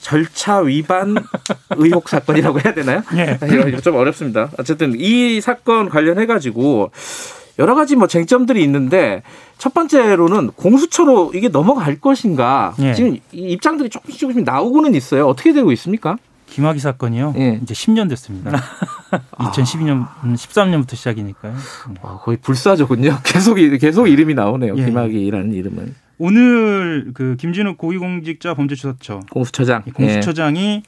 절차 0.00 0.58
위반 0.58 1.14
의혹 1.76 2.08
사건이라고 2.08 2.60
해야 2.60 2.74
되나요? 2.74 3.02
예. 3.14 3.38
이거 3.46 3.80
좀 3.80 3.94
어렵습니다. 3.94 4.50
어쨌든 4.58 4.94
이 4.98 5.40
사건 5.40 5.88
관련해 5.88 6.26
가지고 6.26 6.90
여러 7.60 7.76
가지 7.76 7.94
뭐 7.94 8.08
쟁점들이 8.08 8.64
있는데 8.64 9.22
첫 9.58 9.74
번째로는 9.74 10.48
공수처로 10.56 11.30
이게 11.34 11.48
넘어갈 11.48 12.00
것인가 12.00 12.74
예. 12.80 12.94
지금 12.94 13.18
입장들이 13.30 13.90
조금씩 13.90 14.18
조금씩 14.18 14.42
나오고는 14.42 14.96
있어요. 14.96 15.28
어떻게 15.28 15.52
되고 15.52 15.70
있습니까? 15.70 16.16
김학의 16.52 16.80
사건이요. 16.80 17.32
예. 17.38 17.58
이제 17.62 17.72
10년 17.72 18.10
됐습니다. 18.10 18.50
2012년, 19.38 20.06
13년부터 20.22 20.96
시작이니까요. 20.96 21.54
아, 22.02 22.18
거의 22.22 22.36
불사조군요. 22.36 23.18
계속 23.24 23.58
이- 23.58 23.78
계속 23.78 24.06
이름이 24.06 24.34
나오네요. 24.34 24.74
예. 24.76 24.84
김학의라는 24.84 25.54
이름은 25.54 25.94
오늘 26.18 27.10
그 27.14 27.36
김진욱 27.38 27.78
고위공직자 27.78 28.52
범죄수사처 28.54 29.20
공수처장. 29.30 29.82
이 29.86 29.90
공수처장이 29.92 30.82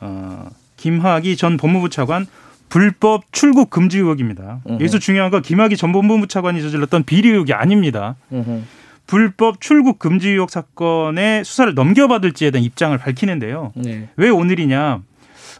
어, 0.00 0.48
김학의 0.78 1.36
전 1.36 1.58
법무부 1.58 1.90
차관 1.90 2.26
불법 2.70 3.24
출국 3.32 3.68
금지 3.68 3.98
의혹입니다. 3.98 4.60
음흠. 4.66 4.74
여기서 4.76 4.98
중요한 4.98 5.30
건 5.30 5.42
김학의 5.42 5.76
전 5.76 5.92
법무부 5.92 6.28
차관이 6.28 6.62
저질렀던 6.62 7.04
비리 7.04 7.28
의혹이 7.28 7.52
아닙니다. 7.52 8.16
예. 8.32 8.36
음흠. 8.36 8.62
불법 9.06 9.60
출국 9.60 9.98
금지 9.98 10.28
의혹 10.30 10.50
사건의 10.50 11.44
수사를 11.44 11.74
넘겨받을지에 11.74 12.52
대한 12.52 12.64
입장을 12.64 12.96
밝히는데요. 12.96 13.72
네. 13.74 14.08
왜 14.16 14.28
오늘이냐? 14.30 15.02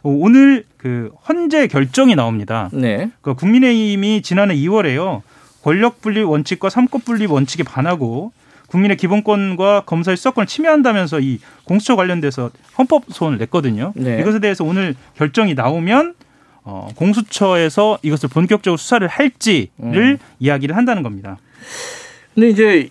어, 0.03 0.09
오늘 0.09 0.65
그 0.77 1.11
헌재 1.27 1.67
결정이 1.67 2.15
나옵니다. 2.15 2.69
네. 2.73 3.11
그 3.21 3.33
국민의힘이 3.35 4.21
지난해 4.21 4.55
2월에요. 4.55 5.21
권력 5.63 6.01
분립 6.01 6.23
원칙과 6.23 6.69
삼권 6.69 7.01
분립 7.01 7.31
원칙에 7.31 7.63
반하고 7.63 8.31
국민의 8.67 8.97
기본권과 8.97 9.81
검사의 9.85 10.17
수사권을 10.17 10.47
침해한다면서 10.47 11.19
이 11.19 11.39
공수처 11.65 11.95
관련돼서 11.95 12.51
헌법 12.77 13.03
소원을 13.09 13.37
냈거든요. 13.37 13.91
네. 13.95 14.19
이것에 14.21 14.39
대해서 14.39 14.63
오늘 14.63 14.95
결정이 15.17 15.53
나오면 15.53 16.15
어, 16.63 16.87
공수처에서 16.95 17.99
이것을 18.01 18.29
본격적으로 18.29 18.77
수사를 18.77 19.05
할지를 19.07 19.69
음. 19.81 20.17
이야기를 20.39 20.77
한다는 20.77 21.03
겁니다. 21.03 21.37
근데 22.33 22.49
이제 22.49 22.89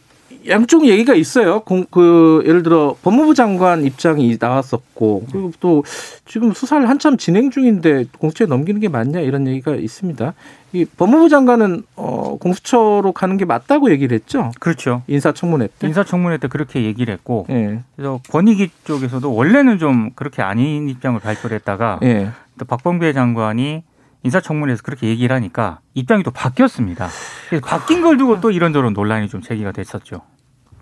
양쪽 0.48 0.86
얘기가 0.86 1.14
있어요. 1.14 1.60
공, 1.60 1.84
그 1.90 2.42
예를 2.46 2.62
들어 2.62 2.96
법무부 3.02 3.34
장관 3.34 3.84
입장이 3.84 4.36
나왔었고 4.40 5.26
그리고 5.30 5.52
또 5.60 5.84
지금 6.26 6.52
수사를 6.52 6.88
한참 6.88 7.16
진행 7.16 7.50
중인데 7.50 8.06
공수처에 8.18 8.46
넘기는 8.46 8.80
게 8.80 8.88
맞냐 8.88 9.20
이런 9.20 9.46
얘기가 9.46 9.74
있습니다. 9.74 10.34
이 10.72 10.84
법무부 10.84 11.28
장관은 11.28 11.82
어, 11.96 12.36
공수처로 12.40 13.12
가는 13.12 13.36
게 13.36 13.44
맞다고 13.44 13.90
얘기를 13.90 14.14
했죠. 14.14 14.52
그렇죠. 14.60 15.02
인사청문회 15.08 15.68
때. 15.78 15.86
인사청문회 15.88 16.38
때 16.38 16.48
그렇게 16.48 16.84
얘기를 16.84 17.12
했고 17.12 17.46
예. 17.50 17.80
그래서 17.96 18.20
권익위 18.30 18.70
쪽에서도 18.84 19.34
원래는 19.34 19.78
좀 19.78 20.10
그렇게 20.14 20.42
아닌 20.42 20.88
입장을 20.88 21.18
발표를 21.20 21.56
했다가 21.56 22.00
예. 22.04 22.30
또 22.58 22.64
박범계 22.64 23.12
장관이 23.12 23.82
인사청문회에서 24.22 24.82
그렇게 24.82 25.08
얘기를 25.08 25.34
하니까 25.34 25.80
입장이 25.94 26.22
또 26.22 26.30
바뀌었습니다. 26.30 27.08
그래서 27.48 27.66
바뀐 27.66 28.02
걸 28.02 28.16
두고 28.16 28.40
또 28.40 28.50
이런저런 28.50 28.92
논란이 28.92 29.28
좀 29.28 29.40
제기가 29.40 29.72
됐었죠. 29.72 30.22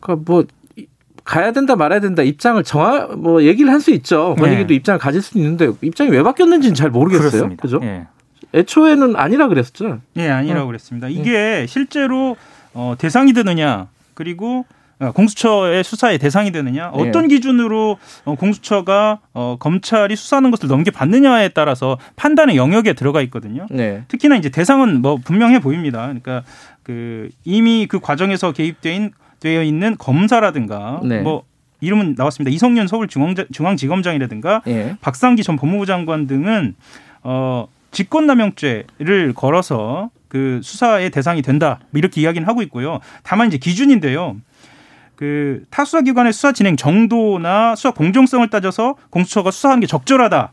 그러니까 0.00 0.24
뭐 0.30 0.44
이- 0.76 0.86
가야 1.24 1.52
된다 1.52 1.76
말아야 1.76 2.00
된다 2.00 2.22
입장을 2.22 2.62
정하 2.64 3.06
뭐 3.16 3.42
얘기를 3.44 3.70
할 3.72 3.80
수 3.80 3.90
있죠. 3.92 4.34
네. 4.36 4.42
권익위도 4.42 4.74
입장을 4.74 4.98
가질 4.98 5.22
수 5.22 5.36
있는데 5.38 5.70
입장이 5.82 6.10
왜 6.10 6.22
바뀌었는지는 6.22 6.74
잘 6.74 6.90
모르겠어요. 6.90 7.56
그죠? 7.56 7.80
예. 7.82 8.06
애초에는 8.54 9.14
아니라 9.16 9.48
그랬었죠. 9.48 10.00
예, 10.16 10.30
아니라고 10.30 10.66
그랬습니다. 10.68 11.08
이게 11.08 11.66
실제로 11.68 12.36
어, 12.72 12.94
대상이 12.98 13.32
되느냐 13.34 13.88
그리고 14.14 14.60
어, 14.60 14.64
공수처의 14.98 15.84
수사의 15.84 16.18
대상이 16.18 16.50
되느냐 16.50 16.88
어떤 16.88 17.28
기준으로 17.28 17.98
어, 18.24 18.34
공수처가 18.34 19.20
어, 19.32 19.56
검찰이 19.60 20.16
수사하는 20.16 20.50
것을 20.50 20.68
넘겨받느냐에 20.68 21.50
따라서 21.50 21.98
판단의 22.16 22.56
영역에 22.56 22.94
들어가 22.94 23.22
있거든요. 23.22 23.66
네. 23.70 24.02
특히나 24.08 24.36
이제 24.36 24.48
대상은 24.48 25.00
뭐 25.00 25.16
분명해 25.16 25.60
보입니다. 25.60 26.02
그러니까 26.02 26.42
그 26.82 27.28
이미 27.44 27.86
그 27.86 28.00
과정에서 28.00 28.52
개입된 28.52 29.12
되어 29.40 29.62
있는 29.62 29.96
검사라든가 29.96 31.00
네. 31.04 31.20
뭐 31.20 31.44
이름은 31.80 32.16
나왔습니다. 32.16 32.52
이성윤 32.52 32.88
서울중앙지검장이라든가 32.88 34.62
예. 34.66 34.96
박상기 35.00 35.44
전 35.44 35.56
법무부 35.56 35.86
장관 35.86 36.26
등은 36.26 36.74
어 37.22 37.68
직권남용죄를 37.92 39.32
걸어서 39.34 40.10
그 40.26 40.60
수사의 40.62 41.10
대상이 41.10 41.42
된다 41.42 41.78
뭐 41.90 41.98
이렇게 41.98 42.20
이야기는 42.20 42.46
하고 42.48 42.62
있고요. 42.62 42.98
다만 43.22 43.48
이제 43.48 43.58
기준인데요. 43.58 44.36
그 45.18 45.64
타수사 45.70 46.02
기관의 46.02 46.32
수사 46.32 46.52
진행 46.52 46.76
정도나 46.76 47.74
수사 47.74 47.90
공정성을 47.90 48.48
따져서 48.50 48.94
공수처가 49.10 49.50
수사하는 49.50 49.80
게 49.80 49.88
적절하다. 49.88 50.52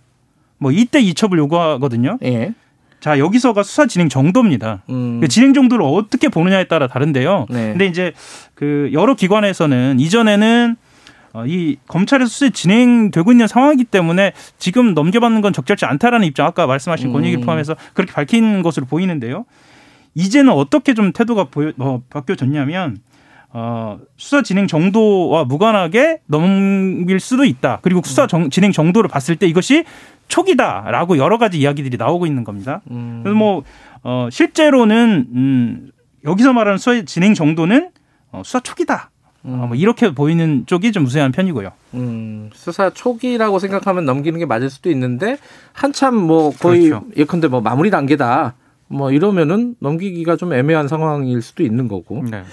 뭐 0.57 0.71
이때 0.71 0.99
이첩을 0.99 1.37
요구하거든요. 1.37 2.17
예. 2.23 2.55
자 2.99 3.19
여기서가 3.19 3.61
수사 3.61 3.85
진행 3.85 4.09
정도입니다. 4.09 4.81
음. 4.89 5.19
그 5.21 5.27
진행 5.27 5.53
정도를 5.53 5.85
어떻게 5.85 6.29
보느냐에 6.29 6.63
따라 6.63 6.87
다른데요. 6.87 7.45
네. 7.51 7.69
근데 7.73 7.85
이제 7.85 8.13
그 8.55 8.89
여러 8.91 9.13
기관에서는 9.13 9.99
이전에는 9.99 10.75
어, 11.33 11.45
이 11.45 11.77
검찰에서 11.87 12.27
수사 12.27 12.49
진행되고 12.49 13.31
있는 13.31 13.45
상황이기 13.45 13.83
때문에 13.83 14.31
지금 14.57 14.95
넘겨받는 14.95 15.41
건 15.41 15.53
적절치 15.53 15.85
않다라는 15.85 16.25
입장 16.25 16.47
아까 16.47 16.65
말씀하신 16.65 17.09
음. 17.09 17.13
권익위 17.13 17.41
포함해서 17.41 17.75
그렇게 17.93 18.13
밝힌 18.13 18.63
것으로 18.63 18.87
보이는데요. 18.87 19.45
이제는 20.15 20.53
어떻게 20.53 20.95
좀 20.95 21.11
태도가 21.11 21.43
보여, 21.51 21.71
어, 21.77 22.01
바뀌어졌냐면 22.09 22.97
어, 23.57 23.97
수사 24.17 24.41
진행 24.41 24.67
정도와 24.67 25.45
무관하게 25.45 26.19
넘길 26.25 27.21
수도 27.21 27.45
있다. 27.45 27.79
그리고 27.81 28.01
수사 28.03 28.27
정- 28.27 28.49
진행 28.49 28.73
정도를 28.73 29.07
봤을 29.07 29.37
때 29.37 29.47
이것이 29.47 29.85
초기다라고 30.27 31.17
여러 31.17 31.37
가지 31.37 31.57
이야기들이 31.59 31.95
나오고 31.95 32.25
있는 32.25 32.43
겁니다. 32.43 32.81
음. 32.91 33.21
그래서 33.23 33.37
뭐 33.37 33.63
어, 34.03 34.27
실제로는 34.29 35.27
음, 35.33 35.91
여기서 36.25 36.51
말하는 36.51 36.77
수사 36.77 37.01
진행 37.05 37.33
정도는 37.33 37.91
어, 38.33 38.41
수사 38.43 38.59
초기다. 38.59 39.09
어, 39.45 39.65
뭐 39.69 39.75
이렇게 39.77 40.13
보이는 40.13 40.65
쪽이 40.65 40.91
좀 40.91 41.05
우세한 41.05 41.31
편이고요. 41.31 41.71
음, 41.93 42.49
수사 42.53 42.89
초기라고 42.89 43.59
생각하면 43.59 44.03
넘기는 44.03 44.37
게 44.37 44.45
맞을 44.45 44.69
수도 44.69 44.89
있는데 44.91 45.37
한참 45.71 46.15
뭐 46.17 46.49
거의 46.51 46.89
그렇죠. 46.89 47.05
예컨대 47.15 47.47
뭐 47.47 47.61
마무리 47.61 47.89
단계다. 47.89 48.55
뭐 48.87 49.11
이러면은 49.13 49.75
넘기기가 49.79 50.35
좀 50.35 50.51
애매한 50.51 50.89
상황일 50.89 51.41
수도 51.41 51.63
있는 51.63 51.87
거고. 51.87 52.21
네. 52.29 52.43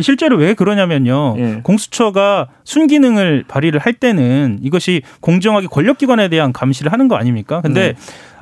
실제로 0.00 0.36
왜 0.36 0.54
그러냐면요. 0.54 1.34
예. 1.38 1.60
공수처가 1.62 2.48
순기능을 2.64 3.44
발휘를 3.48 3.80
할 3.80 3.94
때는 3.94 4.58
이것이 4.62 5.02
공정하게 5.20 5.66
권력기관에 5.68 6.28
대한 6.28 6.52
감시를 6.52 6.92
하는 6.92 7.08
거 7.08 7.16
아닙니까? 7.16 7.60
근데 7.60 7.94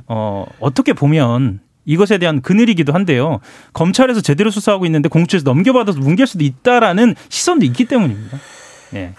어, 0.06 0.46
어떻게 0.60 0.92
보면 0.92 1.60
이것에 1.84 2.18
대한 2.18 2.40
그늘이기도 2.42 2.92
한데요. 2.92 3.38
검찰에서 3.72 4.20
제대로 4.20 4.50
수사하고 4.50 4.86
있는데 4.86 5.08
공수처에서 5.08 5.44
넘겨받아서 5.44 6.00
뭉갤 6.00 6.26
수도 6.26 6.44
있다라는 6.44 7.14
시선도 7.28 7.64
있기 7.64 7.84
때문입니다. 7.86 8.38
예. 8.94 9.12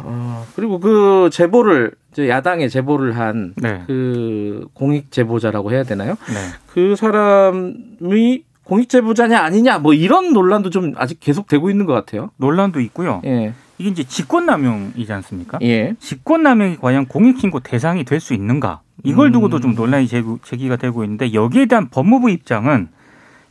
어, 0.00 0.46
그리고 0.54 0.78
그 0.80 1.28
제보를 1.32 1.92
이제 2.12 2.28
야당에 2.28 2.68
제보를 2.68 3.16
한 3.16 3.54
네. 3.56 3.82
그 3.86 4.66
공익 4.74 5.10
제보자라고 5.10 5.72
해야 5.72 5.82
되나요? 5.82 6.16
네. 6.28 6.34
그 6.66 6.94
사람이 6.96 8.44
공익 8.64 8.88
제보자냐 8.88 9.38
아니냐 9.40 9.78
뭐 9.78 9.94
이런 9.94 10.32
논란도 10.32 10.70
좀 10.70 10.92
아직 10.96 11.20
계속 11.20 11.46
되고 11.46 11.70
있는 11.70 11.86
것 11.86 11.92
같아요. 11.92 12.30
논란도 12.38 12.80
있고요. 12.80 13.20
예. 13.24 13.52
이게 13.78 13.90
이제 13.90 14.04
직권남용이지 14.04 15.12
않습니까? 15.12 15.58
예. 15.62 15.94
직권남용이 15.98 16.76
과연 16.78 17.06
공익신고 17.06 17.60
대상이 17.60 18.04
될 18.04 18.20
수 18.20 18.32
있는가? 18.34 18.80
이걸 19.02 19.32
두고도 19.32 19.60
좀 19.60 19.74
논란이 19.74 20.06
제기- 20.08 20.38
제기가 20.44 20.76
되고 20.76 21.04
있는데 21.04 21.34
여기에 21.34 21.66
대한 21.66 21.88
법무부 21.90 22.30
입장은 22.30 22.88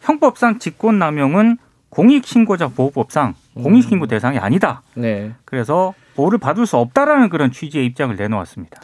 형법상 0.01 0.57
직권남용은 0.59 1.57
공익신고자 1.89 2.69
보호법상 2.69 3.35
공익신고 3.55 4.07
대상이 4.07 4.39
아니다. 4.39 4.81
네. 4.95 5.33
그래서 5.45 5.93
보호를 6.15 6.39
받을 6.39 6.65
수 6.65 6.77
없다라는 6.77 7.29
그런 7.29 7.51
취지의 7.51 7.85
입장을 7.85 8.15
내놓았습니다. 8.15 8.81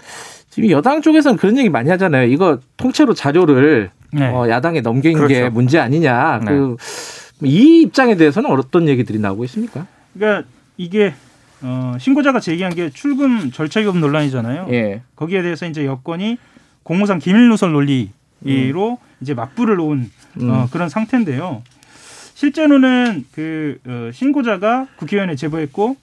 지금 0.50 0.69
여당 0.69 1.01
쪽에서는 1.01 1.38
그런 1.38 1.57
얘기 1.57 1.69
많이 1.69 1.89
하잖아요. 1.89 2.27
이거 2.27 2.59
통째로 2.77 3.13
자료를 3.15 3.89
네. 4.11 4.27
어, 4.27 4.49
야당에 4.49 4.81
넘긴 4.81 5.13
게 5.27 5.39
그렇죠. 5.39 5.53
문제 5.53 5.79
아니냐. 5.79 6.39
네. 6.39 6.51
그, 6.51 6.77
이 7.43 7.81
입장에 7.81 8.15
대해서는 8.15 8.49
어떤 8.51 8.87
얘기들이 8.87 9.19
나오고 9.19 9.45
있습니까? 9.45 9.87
그러니까 10.13 10.47
이게 10.77 11.13
어, 11.61 11.95
신고자가 11.99 12.39
제기한 12.39 12.73
게 12.73 12.89
출금 12.89 13.51
절차 13.51 13.79
위반 13.79 13.99
논란이잖아요. 13.99 14.67
예. 14.71 15.01
거기에 15.15 15.41
대해서 15.41 15.65
이제 15.67 15.85
여권이 15.85 16.37
공무상 16.83 17.19
기밀 17.19 17.49
누설 17.49 17.71
논리로 17.71 18.97
이제 19.21 19.33
맞불을 19.33 19.75
놓은 19.77 20.11
음. 20.41 20.49
어, 20.49 20.67
그런 20.71 20.89
상태인데요. 20.89 21.61
실제로는 22.33 23.25
그 23.33 23.79
어, 23.85 24.09
신고자가 24.13 24.87
국회의원에 24.97 25.35
제보했고 25.35 25.97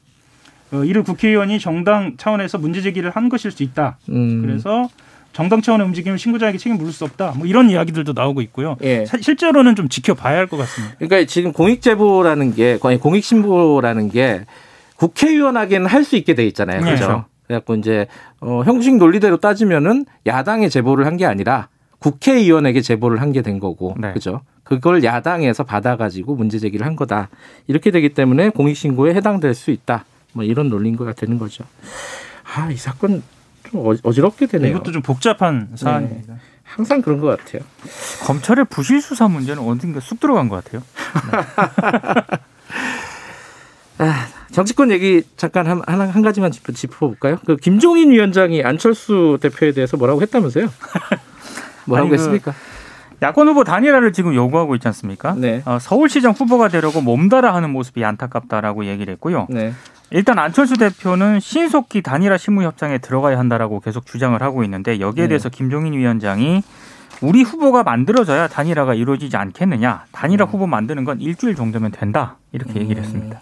어, 0.72 0.84
이를 0.84 1.02
국회의원이 1.02 1.58
정당 1.58 2.16
차원에서 2.16 2.58
문제 2.58 2.82
제기를 2.82 3.10
한 3.10 3.28
것일 3.28 3.50
수 3.50 3.62
있다. 3.62 3.98
음. 4.10 4.42
그래서 4.42 4.88
정당 5.36 5.60
차원의 5.60 5.86
움직임을 5.88 6.18
신고자에게 6.18 6.56
책임 6.56 6.78
물을 6.78 6.94
수 6.94 7.04
없다. 7.04 7.34
뭐 7.36 7.46
이런 7.46 7.68
이야기들도 7.68 8.14
나오고 8.14 8.40
있고요. 8.40 8.76
예. 8.82 9.04
사, 9.04 9.18
실제로는 9.20 9.76
좀 9.76 9.86
지켜봐야 9.90 10.34
할 10.38 10.46
것 10.46 10.56
같습니다. 10.56 10.94
그러니까 10.98 11.28
지금 11.30 11.52
공익 11.52 11.82
제보라는 11.82 12.54
게 12.54 12.78
공익 12.78 13.22
신고라는 13.22 14.08
게 14.08 14.46
국회의원에게는 14.96 15.86
할 15.88 16.04
수 16.04 16.16
있게 16.16 16.34
돼 16.34 16.46
있잖아요. 16.46 16.80
네. 16.80 16.94
그렇죠. 16.94 17.26
그래갖고 17.46 17.74
이제 17.74 18.06
어, 18.40 18.62
형식 18.64 18.96
논리대로 18.96 19.36
따지면은 19.36 20.06
야당에 20.26 20.70
제보를 20.70 21.04
한 21.04 21.18
게 21.18 21.26
아니라 21.26 21.68
국회의원에게 21.98 22.80
제보를 22.80 23.20
한 23.20 23.32
게 23.32 23.42
된 23.42 23.60
거고, 23.60 23.94
네. 23.98 24.12
그죠? 24.14 24.40
그걸 24.64 25.04
야당에서 25.04 25.64
받아가지고 25.64 26.34
문제 26.34 26.58
제기를 26.58 26.86
한 26.86 26.96
거다. 26.96 27.28
이렇게 27.66 27.90
되기 27.90 28.08
때문에 28.14 28.48
공익신고에 28.48 29.12
해당될 29.14 29.52
수 29.54 29.70
있다. 29.70 30.06
뭐 30.32 30.44
이런 30.44 30.70
논리인 30.70 30.96
거 30.96 31.12
되는 31.12 31.38
거죠. 31.38 31.64
아, 32.54 32.70
이 32.70 32.76
사건 32.76 33.22
좀 33.70 33.86
어, 33.86 33.94
어지럽게 34.02 34.46
되네요. 34.46 34.70
이것도 34.70 34.92
좀 34.92 35.02
복잡한 35.02 35.68
네. 35.70 35.76
사안입니다. 35.76 36.34
네. 36.34 36.40
항상 36.62 37.00
그런 37.00 37.20
것 37.20 37.38
같아요. 37.38 37.62
검찰의 38.24 38.66
부실 38.68 39.00
수사 39.00 39.28
문제는 39.28 39.62
어딘가 39.62 40.00
쑥 40.00 40.20
들어간 40.20 40.48
것 40.48 40.64
같아요. 40.64 40.82
아, 43.98 44.26
정치권 44.52 44.90
얘기 44.90 45.22
잠깐 45.36 45.66
한, 45.66 45.80
한, 45.86 46.00
한 46.00 46.22
가지만 46.22 46.50
짚어볼까요? 46.52 47.38
그 47.46 47.56
김종인 47.56 48.10
위원장이 48.10 48.62
안철수 48.62 49.38
대표에 49.40 49.72
대해서 49.72 49.96
뭐라고 49.96 50.20
했다면서요? 50.22 50.68
뭐라고 51.86 52.08
아니, 52.08 52.10
그 52.10 52.14
했습니까? 52.14 52.52
그 52.52 52.76
야권 53.22 53.48
후보 53.48 53.64
단일화를 53.64 54.12
지금 54.12 54.34
요구하고 54.34 54.74
있지 54.74 54.86
않습니까? 54.88 55.34
네. 55.34 55.62
어, 55.64 55.78
서울시장 55.80 56.32
후보가 56.32 56.68
되려고 56.68 57.00
몸달아 57.00 57.54
하는 57.54 57.70
모습이 57.70 58.04
안타깝다라고 58.04 58.84
얘기를 58.84 59.12
했고요. 59.14 59.46
네. 59.48 59.72
일단 60.10 60.38
안철수 60.38 60.76
대표는 60.76 61.40
신속히 61.40 62.00
단일화 62.00 62.38
실무 62.38 62.62
협상에 62.62 62.98
들어가야 62.98 63.38
한다라고 63.38 63.80
계속 63.80 64.06
주장을 64.06 64.40
하고 64.40 64.62
있는데 64.64 65.00
여기에 65.00 65.24
네. 65.24 65.28
대해서 65.28 65.48
김종인 65.48 65.94
위원장이 65.94 66.62
우리 67.22 67.42
후보가 67.42 67.82
만들어져야 67.82 68.46
단일화가 68.46 68.94
이루어지지 68.94 69.36
않겠느냐. 69.36 70.04
단일화 70.12 70.44
음. 70.44 70.48
후보 70.48 70.66
만드는 70.66 71.04
건 71.04 71.20
일주일 71.20 71.54
정도면 71.54 71.90
된다. 71.90 72.36
이렇게 72.52 72.74
음. 72.74 72.82
얘기를 72.82 73.02
했습니다. 73.02 73.40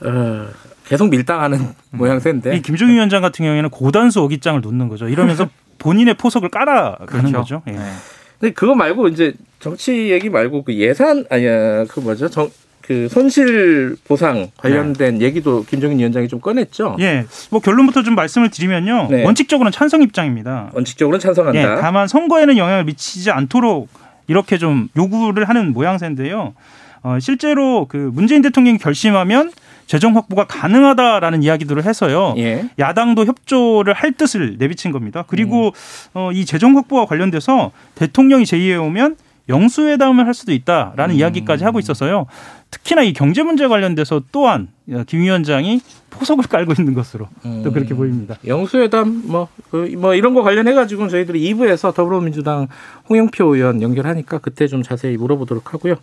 어, 0.00 0.46
계속 0.86 1.08
밀당하는 1.10 1.60
음. 1.60 1.74
모양새인데. 1.90 2.56
이 2.56 2.62
김종인 2.62 2.94
위원장 2.94 3.20
같은 3.20 3.44
경우에는 3.44 3.70
고단수 3.70 4.22
어깃장을 4.22 4.60
놓는 4.60 4.88
거죠. 4.88 5.08
이러면서 5.08 5.48
본인의 5.78 6.14
포석을 6.14 6.48
깔아가는 6.48 7.06
그렇죠. 7.06 7.32
거죠. 7.32 7.62
예. 7.68 7.72
네. 7.72 7.92
근데 8.40 8.52
그거 8.52 8.74
말고 8.74 9.08
이제 9.08 9.34
정치 9.60 10.10
얘기 10.10 10.28
말고 10.28 10.62
그 10.62 10.74
예산 10.74 11.24
아니야 11.30 11.84
그 11.86 12.00
뭐죠 12.00 12.28
정, 12.28 12.50
그 12.86 13.08
손실 13.08 13.96
보상 14.04 14.48
관련된 14.56 15.18
네. 15.18 15.24
얘기도 15.24 15.64
김종인 15.64 15.98
위원장이 15.98 16.28
좀 16.28 16.40
꺼냈죠. 16.40 16.96
예. 17.00 17.26
뭐 17.50 17.60
결론부터 17.60 18.04
좀 18.04 18.14
말씀을 18.14 18.50
드리면요. 18.50 19.08
네. 19.10 19.24
원칙적으로는 19.24 19.72
찬성 19.72 20.02
입장입니다. 20.02 20.70
원칙적으로는 20.72 21.18
찬성한다. 21.18 21.60
예. 21.60 21.80
다만 21.80 22.06
선거에는 22.06 22.56
영향을 22.56 22.84
미치지 22.84 23.32
않도록 23.32 23.88
이렇게 24.28 24.56
좀 24.56 24.88
요구를 24.96 25.48
하는 25.48 25.72
모양새인데요. 25.72 26.54
어, 27.02 27.18
실제로 27.20 27.86
그 27.88 28.10
문재인 28.14 28.40
대통령이 28.42 28.78
결심하면 28.78 29.50
재정 29.86 30.16
확보가 30.16 30.46
가능하다라는 30.46 31.42
이야기들을 31.42 31.84
해서요. 31.84 32.34
예. 32.38 32.68
야당도 32.78 33.24
협조를 33.24 33.94
할 33.94 34.12
뜻을 34.12 34.56
내비친 34.58 34.92
겁니다. 34.92 35.24
그리고 35.26 35.68
음. 35.68 35.72
어, 36.14 36.30
이 36.32 36.44
재정 36.44 36.76
확보와 36.76 37.06
관련돼서 37.06 37.72
대통령이 37.96 38.46
제의해 38.46 38.76
오면 38.76 39.16
영수회담을 39.48 40.26
할 40.26 40.34
수도 40.34 40.52
있다라는 40.52 41.14
음. 41.14 41.18
이야기까지 41.18 41.64
하고 41.64 41.78
있어서요. 41.78 42.26
특히나 42.70 43.02
이 43.02 43.12
경제 43.12 43.42
문제 43.42 43.66
관련돼서 43.66 44.22
또한 44.32 44.68
김 45.06 45.20
위원장이 45.20 45.80
포석을 46.10 46.44
깔고 46.44 46.74
있는 46.78 46.94
것으로 46.94 47.28
음. 47.44 47.62
또 47.62 47.72
그렇게 47.72 47.94
보입니다. 47.94 48.36
영수회담 48.46 49.22
뭐, 49.26 49.48
그, 49.70 49.92
뭐 49.98 50.14
이런 50.14 50.34
거 50.34 50.42
관련해 50.42 50.72
가지고는 50.72 51.10
저희들이 51.10 51.52
2부에서 51.52 51.94
더불어민주당 51.94 52.68
홍영표 53.08 53.54
의원 53.54 53.82
연결하니까 53.82 54.38
그때 54.38 54.66
좀 54.66 54.82
자세히 54.82 55.16
물어보도록 55.16 55.74
하고요. 55.74 55.96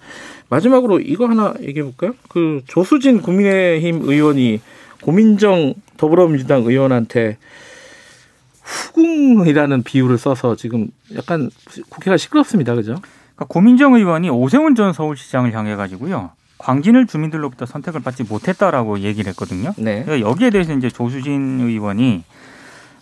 마지막으로 0.49 0.99
이거 0.99 1.27
하나 1.27 1.53
얘기해 1.61 1.83
볼까요? 1.83 2.13
그 2.29 2.61
조수진 2.67 3.21
국민의힘 3.21 4.01
의원이 4.03 4.61
고민정 5.01 5.73
더불어민주당 5.97 6.63
의원한테 6.63 7.37
후궁이라는 8.61 9.83
비유를 9.83 10.17
써서 10.17 10.55
지금 10.55 10.87
약간 11.15 11.49
국회가 11.89 12.17
시끄럽습니다. 12.17 12.75
그죠? 12.75 12.95
그러니까 13.35 13.45
고민정 13.47 13.95
의원이 13.95 14.29
오세훈 14.29 14.75
전 14.75 14.93
서울시장을 14.93 15.53
향해 15.53 15.75
가지고요. 15.75 16.31
광진을 16.63 17.07
주민들로부터 17.07 17.65
선택을 17.65 18.01
받지 18.01 18.23
못했다라고 18.23 18.99
얘기를 18.99 19.29
했거든요. 19.31 19.73
네. 19.77 20.03
그러니까 20.03 20.27
여기에 20.29 20.49
대해서 20.51 20.73
이제 20.73 20.89
조수진 20.89 21.59
의원이 21.59 22.23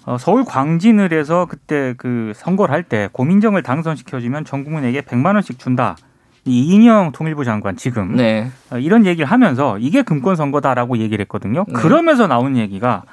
어, 0.06 0.18
서울 0.18 0.44
광진을 0.46 1.14
해서 1.14 1.46
그때 1.48 1.94
그 1.98 2.34
선거를 2.36 2.74
할 2.74 2.82
때 2.84 3.08
고민정을 3.12 3.62
당선시켜주면 3.62 4.46
전 4.46 4.64
국민에게 4.64 5.02
100만 5.02 5.36
원씩 5.36 5.60
준다. 5.60 5.96
이인영 6.44 7.12
통일부 7.12 7.46
장관 7.46 7.78
지금 7.78 8.16
네. 8.16 8.50
어, 8.72 8.80
이런 8.80 9.06
얘기를 9.06 9.30
하면서 9.30 9.78
이게 9.78 10.02
금권 10.02 10.36
선거다라고 10.36 10.98
얘기를 10.98 11.22
했거든요. 11.24 11.66
네. 11.68 11.74
그러면서 11.74 12.26
나온 12.26 12.58
얘기가 12.58 13.04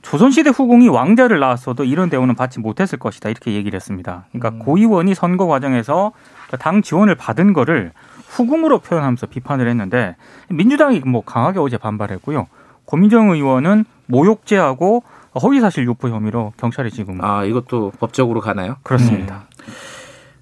조선시대 0.00 0.50
후궁이 0.50 0.88
왕자를 0.88 1.38
낳았어도 1.38 1.84
이런 1.84 2.08
대우는 2.08 2.34
받지 2.34 2.60
못했을 2.60 2.98
것이다 2.98 3.28
이렇게 3.28 3.52
얘기를 3.52 3.76
했습니다. 3.76 4.24
그러니까 4.32 4.48
음. 4.48 4.58
고 4.58 4.78
의원이 4.78 5.14
선거 5.14 5.46
과정에서 5.46 6.12
당 6.58 6.80
지원을 6.80 7.14
받은 7.14 7.52
거를 7.52 7.92
후궁으로 8.32 8.78
표현하면서 8.78 9.26
비판을 9.26 9.68
했는데 9.68 10.16
민주당이 10.48 11.00
뭐 11.00 11.22
강하게 11.22 11.60
어제 11.60 11.76
반발했고요. 11.76 12.48
고민정 12.86 13.30
의원은 13.30 13.84
모욕죄하고 14.06 15.04
허위사실 15.40 15.86
유포 15.86 16.08
혐의로 16.08 16.52
경찰에 16.56 16.90
지금 16.90 17.22
아 17.22 17.44
이것도 17.44 17.92
법적으로 17.98 18.40
가나요? 18.40 18.76
그렇습니다. 18.82 19.46
음. 19.58 19.72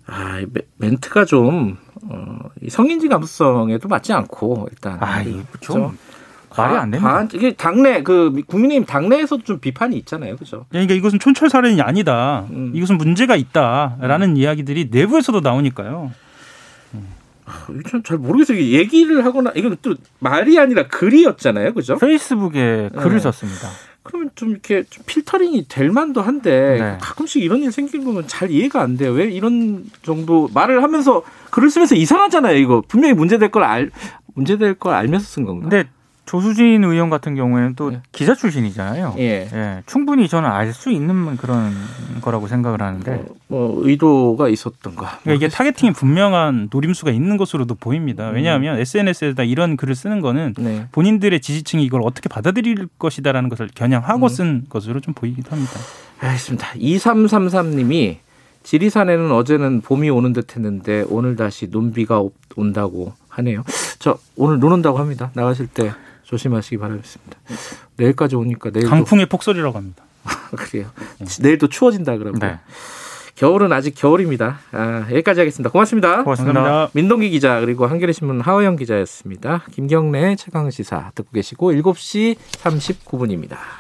아 0.07 0.41
멘트가 0.79 1.25
좀 1.25 1.77
어, 2.09 2.39
성인지 2.69 3.09
감수성에도 3.09 3.89
맞지 3.89 4.13
않고 4.13 4.69
일단 4.71 4.99
아 5.01 5.23
이거 5.23 5.43
좀 5.61 5.97
말이 6.57 6.77
안 6.77 6.91
됩니다. 6.91 7.27
이게 7.33 7.53
당내 7.53 8.03
그 8.03 8.43
국민의힘 8.47 8.87
당내에서도 8.87 9.43
좀 9.45 9.61
비판이 9.61 9.97
있잖아요, 9.99 10.37
그죠? 10.37 10.67
그러니까 10.71 10.95
이것은 10.95 11.21
촌철 11.21 11.49
살인이 11.51 11.81
아니다. 11.81 12.47
음. 12.51 12.73
이것은 12.75 12.99
문제가 12.99 13.37
있다라는 13.37 14.31
음. 14.31 14.37
이야기들이 14.37 14.89
내부에서도 14.91 15.41
나오니까요. 15.41 16.11
참잘 17.89 18.19
모르겠어요. 18.19 18.59
얘기를 18.59 19.25
하거나 19.25 19.53
이건 19.55 19.77
또 19.83 19.95
말이 20.19 20.59
아니라 20.59 20.87
글이었잖아요, 20.89 21.75
그죠? 21.75 21.97
페이스북에 21.99 22.91
글을 22.97 23.13
네. 23.17 23.19
썼습니다. 23.21 23.69
그러면 24.03 24.31
좀 24.35 24.51
이렇게 24.51 24.83
좀 24.89 25.05
필터링이 25.07 25.67
될 25.69 25.91
만도 25.91 26.23
한데 26.23 26.79
네. 26.81 26.99
가끔씩 27.01 27.43
이런 27.43 27.63
일 27.63 27.71
생기는 27.71 28.05
거면 28.05 28.25
잘 28.27 28.51
이해가 28.51 28.81
안 28.81 28.97
돼요. 28.97 29.13
왜 29.13 29.27
이런 29.27 29.85
정도 30.03 30.49
말을 30.55 30.83
하면서 30.83 31.23
글을 31.51 31.71
쓰면서 31.71 31.95
이상하잖아요. 31.95 32.57
이거 32.57 32.83
분명히 32.89 33.15
문제될 33.15 33.51
걸 33.51 33.63
알 33.65 33.91
문제될 34.35 34.75
걸 34.75 34.95
알면서 34.95 35.27
쓴 35.27 35.45
건가? 35.45 35.69
근데 35.69 35.89
조수진 36.31 36.85
의원 36.85 37.11
같은 37.11 37.35
경우에는 37.35 37.75
또 37.75 37.93
예. 37.93 38.03
기자 38.13 38.37
출신이잖아요. 38.37 39.17
예. 39.19 39.49
예. 39.53 39.83
충분히 39.87 40.29
저는 40.29 40.49
알 40.49 40.73
수 40.73 40.93
있는 40.93 41.37
그런 41.37 41.73
거라고 42.21 42.47
생각을 42.47 42.81
하는데. 42.81 43.13
어, 43.13 43.25
뭐 43.49 43.81
의도가 43.83 44.49
있었던가. 44.49 45.19
그러니까 45.23 45.33
이게 45.35 45.49
타겟팅이 45.49 45.93
분명한 45.93 46.69
노림수가 46.73 47.11
있는 47.11 47.37
것으로도 47.37 47.75
보입니다. 47.75 48.31
음. 48.31 48.37
왜냐하면 48.37 48.77
음. 48.77 48.81
SNS에다 48.81 49.43
이런 49.43 49.77
글을 49.77 49.97
쓰는 49.97 50.21
거는 50.21 50.55
네. 50.59 50.87
본인들의 50.93 51.41
지지층이 51.41 51.83
이걸 51.83 52.03
어떻게 52.05 52.29
받아들일 52.29 52.87
것이다라는 52.97 53.49
것을 53.49 53.69
겨냥하고 53.75 54.27
음. 54.27 54.29
쓴 54.29 54.65
것으로 54.69 55.01
좀 55.01 55.13
보이기도 55.15 55.51
합니다. 55.51 55.73
알겠습니다. 56.21 56.69
2333님이 56.75 58.19
지리산에는 58.63 59.33
어제는 59.33 59.81
봄이 59.81 60.09
오는 60.11 60.33
듯 60.33 60.55
했는데 60.55 61.05
오늘 61.09 61.35
다시 61.35 61.67
눈비가 61.69 62.23
온다고 62.55 63.15
하네요. 63.31 63.65
저 63.99 64.17
오늘 64.37 64.61
눈 64.61 64.71
온다고 64.71 64.99
합니다. 64.99 65.33
나가실 65.35 65.67
때 65.67 65.91
조심하시기 66.31 66.79
바라겠습니다. 66.79 67.39
내일까지 67.97 68.37
오니까 68.37 68.71
내일 68.71 68.87
강풍에 68.87 69.27
폭설이라고 69.27 69.77
합니다. 69.77 70.05
그래요. 70.57 70.87
네. 71.19 71.27
내일 71.43 71.59
또 71.59 71.69
추워진다 71.69 72.17
그러면. 72.19 72.39
네. 72.39 72.59
겨울은 73.35 73.73
아직 73.73 73.95
겨울입니다. 73.95 74.61
아, 74.71 75.07
여기까지 75.11 75.41
하겠습니다. 75.41 75.71
고맙습니다. 75.71 76.23
고맙습니다. 76.23 76.61
감사합니다. 76.61 76.91
민동기 76.93 77.31
기자 77.31 77.61
그리고 77.61 77.87
한겨레 77.87 78.13
신문 78.13 78.41
하호영 78.41 78.77
기자였습니다. 78.77 79.65
김경래 79.73 80.37
최강 80.37 80.71
시사 80.71 81.11
듣고 81.15 81.31
계시고 81.33 81.73
7시 81.73 82.37
39분입니다. 82.37 83.80